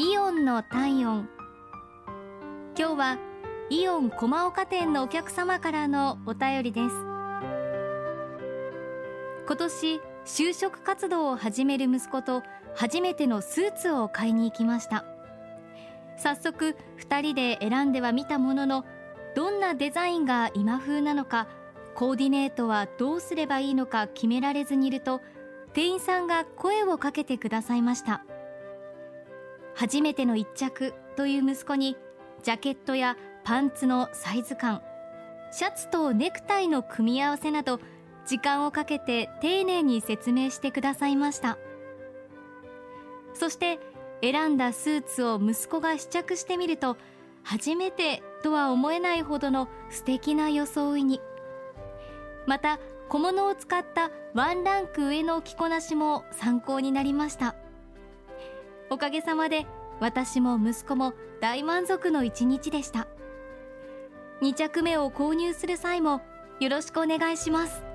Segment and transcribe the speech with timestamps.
[0.00, 1.28] イオンの体温。
[2.78, 3.18] 今日は
[3.68, 6.94] イオン駒岡店のお客様からのお便りです。
[9.44, 12.44] 今年就職活動を始める息子と
[12.76, 15.04] 初めてのスーツを買いに行きました。
[16.16, 18.84] 早速2人で選んではみたものの
[19.34, 21.48] どんなデザインが今風なのか
[21.96, 25.20] コーディネートはどうすればいいのか決められずにいると
[25.72, 28.22] 店員さんが声をかけてくださいました。
[29.78, 31.96] 初めての一着という息子に
[32.42, 34.82] ジャケットやパンツのサイズ感
[35.52, 37.78] シャツとネクタイの組み合わせなど
[38.26, 41.58] 時間をかけて丁寧に説明してくださいました。
[43.34, 43.78] そして
[44.20, 46.96] 選んだスーツを息子が試着してみると
[47.44, 51.20] 初めてとは思えないほどの素敵な装いに。
[52.48, 57.54] また小物を使ったワンランク上の着こなしも参考になりました。
[58.90, 59.66] おかげさまで
[60.00, 63.06] 私も息子も大満足の一日でした。
[64.42, 66.22] 2着目を購入する際も
[66.60, 67.87] よろしくお願いします。